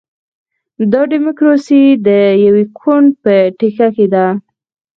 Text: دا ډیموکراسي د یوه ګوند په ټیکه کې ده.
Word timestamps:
دا 0.91 1.01
ډیموکراسي 1.11 1.83
د 2.07 2.09
یوه 2.45 2.63
ګوند 2.79 3.09
په 3.23 3.33
ټیکه 3.57 3.87
کې 3.95 4.05
ده. 4.13 4.25